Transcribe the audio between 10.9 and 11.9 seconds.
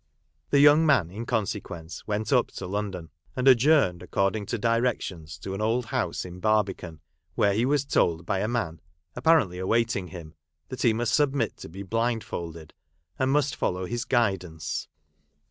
must submit to be